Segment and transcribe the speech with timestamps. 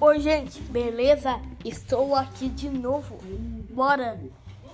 [0.00, 1.40] Oi, gente, beleza?
[1.64, 3.18] Estou aqui de novo.
[3.68, 4.16] Bora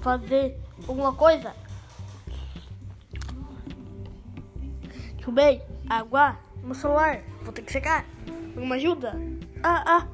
[0.00, 0.58] fazer
[0.88, 1.54] alguma coisa?
[5.22, 7.22] Chubei, água no celular.
[7.42, 8.04] Vou ter que chegar.
[8.56, 9.14] Alguma ajuda?
[9.62, 10.08] Ah, ah.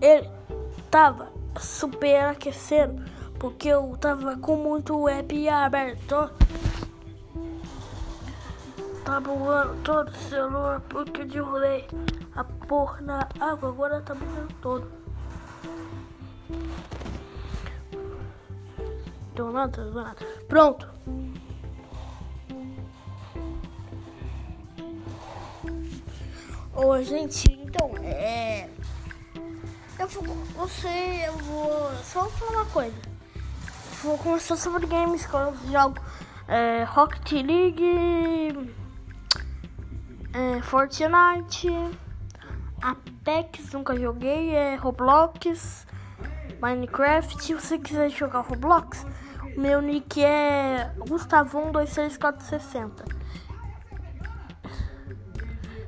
[0.00, 0.30] Ele
[0.92, 3.04] tava super aquecendo
[3.36, 6.30] porque eu tava com muito web aberto.
[9.10, 11.84] Tá voando todo o celular porque eu derrubei
[12.36, 13.70] a porra na água.
[13.70, 14.92] Agora tá voando todo.
[19.34, 20.24] Deu nada, nada.
[20.46, 20.88] Pronto.
[26.72, 28.70] Ô, gente, então, é.
[29.98, 30.36] Eu vou.
[30.54, 31.90] Você, eu vou.
[32.04, 32.96] Só falar uma coisa.
[34.04, 36.00] Vou começar sobre games que eu jogo
[36.50, 38.72] é, Rocket League,
[40.32, 41.68] é, Fortnite,
[42.80, 45.88] Apex, nunca joguei, é Roblox,
[46.60, 47.42] Minecraft.
[47.42, 49.04] Se você quiser jogar Roblox,
[49.56, 53.18] o meu nick é Gustavão26460.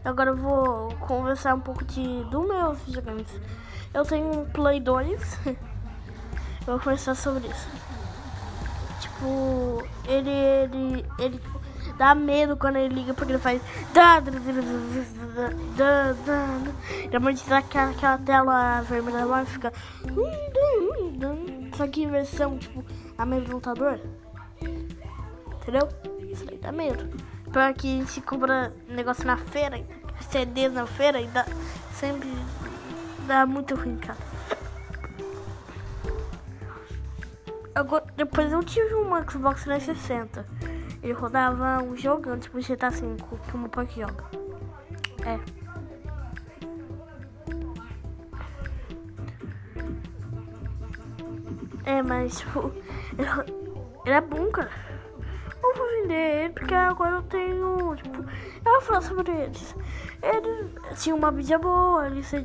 [0.05, 3.29] Agora eu vou conversar um pouco de, do meu videogames.
[3.95, 5.39] Eu tenho um Play 2.
[5.47, 5.57] eu
[6.67, 7.69] vou conversar sobre isso.
[9.01, 11.41] Tipo, ele, ele, ele
[11.97, 13.61] dá medo quando ele liga porque ele faz.
[17.05, 19.73] Geralmente dá aquela, aquela tela vermelha lá e fica.
[21.77, 22.85] Só que versão, tipo,
[23.17, 24.01] a meio do lutador.
[25.61, 25.89] Entendeu?
[26.31, 27.09] Isso aí dá medo.
[27.53, 29.85] Pra que a gente compra negócio na feira,
[30.31, 31.45] CDs na feira e dá
[31.93, 32.29] sempre
[33.27, 34.19] dá muito ruim, cara.
[37.75, 40.47] Agora, depois eu tive um Xbox 360.
[41.03, 43.17] Ele rodava um jogo tipo GTA V,
[43.49, 44.25] que o meu pai joga.
[45.27, 45.39] É.
[51.85, 52.73] É, mas tipo,
[53.19, 53.29] ele,
[54.07, 54.71] ele é bom, cara.
[55.63, 58.23] Eu vou vender ele porque agora eu tenho, tipo,
[58.65, 59.75] eu vou falar sobre eles.
[60.23, 62.37] Ele tinha uma mídia boa, ele se,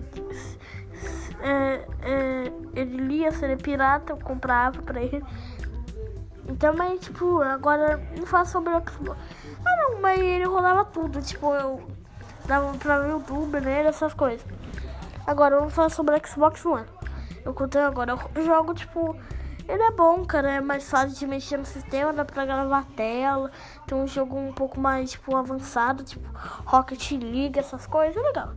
[1.42, 5.24] é, é, ele lia se ele é pirata, eu comprava pra ele.
[6.48, 9.20] Então, mas tipo, agora não faço sobre o Xbox.
[9.66, 11.86] Ah não, mas ele rodava tudo, tipo, eu
[12.46, 14.46] dava pra ver YouTube nele, essas coisas.
[15.26, 16.86] Agora vou falar sobre o Xbox One.
[17.44, 19.16] Eu contei agora, eu jogo tipo.
[19.68, 22.96] Ele é bom, cara, é mais fácil de mexer no sistema, dá pra gravar a
[22.96, 23.52] tela.
[23.86, 26.26] Tem um jogo um pouco mais, tipo, avançado, tipo
[26.66, 28.54] Rocket League, essas coisas, é legal.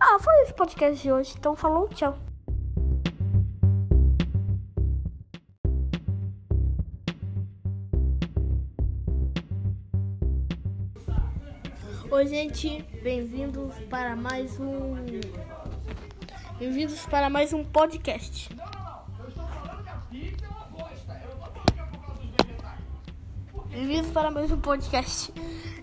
[0.00, 2.16] Ah, foi esse podcast de hoje, então falou, tchau.
[12.16, 14.94] Oi, gente, bem-vindos para mais um.
[16.58, 18.48] Bem-vindos para mais um podcast.
[23.68, 25.30] Bem-vindos para mais um podcast.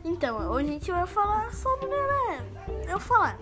[0.04, 2.90] Então, hoje a gente vai falar sobre, né?
[2.90, 3.38] Eu falar.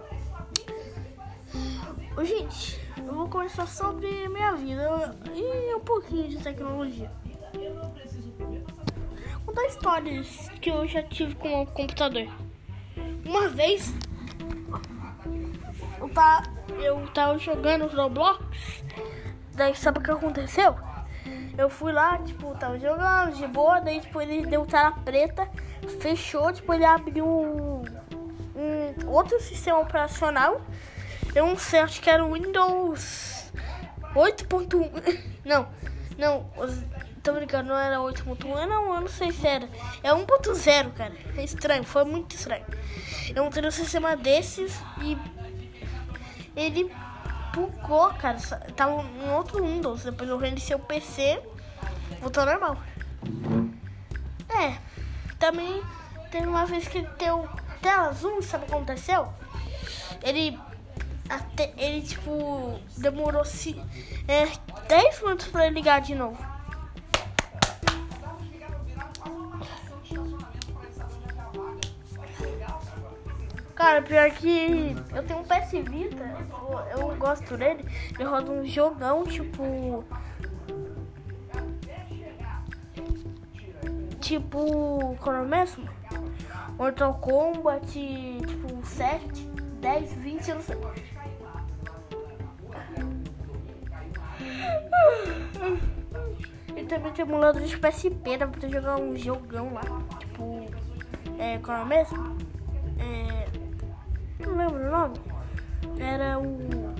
[2.18, 7.10] Ô, gente, eu vou conversar sobre minha vida e um pouquinho de tecnologia.
[9.46, 12.28] Contar histórias que eu já tive com o computador.
[13.32, 13.94] Uma vez
[16.02, 16.44] eu tava,
[16.84, 18.84] eu tava jogando Roblox,
[19.54, 20.76] daí sabe o que aconteceu?
[21.58, 25.48] Eu fui lá, tipo, tava jogando de boa, daí tipo, ele deu tela preta,
[26.02, 27.84] fechou, tipo, ele abriu um,
[28.54, 30.60] um outro sistema operacional.
[31.34, 33.50] Eu não sei, acho que era o Windows
[34.14, 35.32] 8.1.
[35.46, 35.68] Não,
[36.18, 36.46] não,
[37.22, 39.68] tô brincando, não era 8.1, não, eu não sei se era.
[40.04, 41.14] É 1.0, cara.
[41.38, 42.66] É estranho, foi muito estranho.
[43.36, 45.18] Eu entrei no sistema desses e
[46.56, 46.92] ele
[47.54, 48.38] bugou, cara.
[48.76, 50.04] Tava em outro Windows.
[50.04, 51.42] Depois eu reiniciei o PC,
[52.20, 52.78] voltou normal.
[54.50, 54.78] É,
[55.40, 55.82] também
[56.30, 57.48] teve uma vez que ele deu
[57.82, 59.28] tela azul, sabe o que aconteceu?
[60.22, 60.60] Ele
[61.30, 63.82] até ele tipo demorou se
[64.28, 64.46] é,
[64.88, 66.38] 10 minutos para ligar de novo.
[73.82, 76.24] Cara, pior que eu tenho um PS Vita,
[76.92, 77.84] eu, eu gosto dele,
[78.14, 80.06] ele roda um jogão, tipo.
[84.20, 85.18] Tipo.
[85.20, 85.90] Qual é mesmo?
[86.78, 89.46] Mortal Kombat, tipo 7,
[89.82, 90.78] 10, 20, eu não sei.
[96.78, 99.82] E também tem emulador de PSP, dá pra jogar um jogão lá.
[100.20, 100.70] Tipo.
[101.40, 102.41] É, qual é mesmo?
[106.02, 106.92] era o.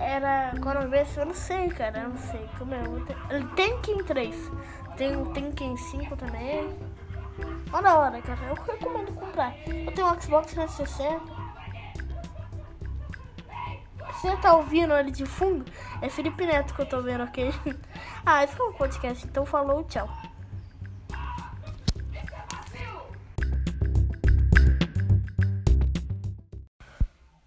[0.00, 2.82] Era coronavírus, eu não sei, cara, eu não sei como é.
[3.30, 4.34] Ele tem Kim 3,
[4.96, 6.76] tem, tem em 5 também.
[7.72, 9.54] Olha da hora, cara, eu recomendo comprar.
[9.66, 11.38] Eu tenho um Xbox 360.
[14.12, 15.64] Você tá ouvindo ele de fundo?
[16.00, 17.50] É Felipe Neto que eu tô vendo aqui.
[18.26, 20.06] Ah, esse foi um podcast, então falou, tchau.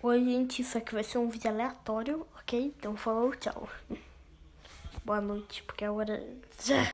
[0.04, 2.74] Oi, gente, isso aqui vai ser um vídeo aleatório, ok?
[2.76, 3.70] Então falou, tchau.
[5.06, 6.20] Boa noite, porque agora.